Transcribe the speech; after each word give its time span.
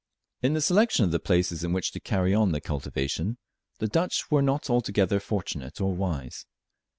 In 0.41 0.53
the 0.55 0.61
selection 0.61 1.05
of 1.05 1.11
the 1.11 1.19
places 1.19 1.63
in 1.63 1.73
which 1.73 1.91
to 1.91 1.99
carry 1.99 2.33
on 2.33 2.53
the 2.53 2.59
cultivation, 2.59 3.37
the 3.77 3.87
Dutch 3.87 4.31
were 4.31 4.41
not 4.41 4.67
altogether 4.67 5.19
fortunate 5.19 5.79
or 5.79 5.93
wise. 5.93 6.47